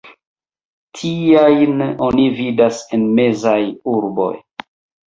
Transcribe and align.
Tiajn 0.99 1.85
oni 2.09 2.27
vidas 2.41 2.81
en 2.99 3.05
mezaj 3.21 3.59
urboj. 3.97 4.35